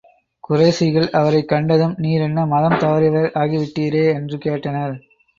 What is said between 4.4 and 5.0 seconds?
கேட்டனர்.